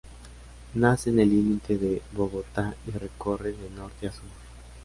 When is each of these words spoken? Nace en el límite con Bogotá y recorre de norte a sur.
Nace 0.73 1.11
en 1.11 1.19
el 1.19 1.29
límite 1.29 1.77
con 2.09 2.17
Bogotá 2.17 2.73
y 2.87 2.91
recorre 2.97 3.51
de 3.53 3.69
norte 3.69 4.07
a 4.07 4.11
sur. 4.11 4.23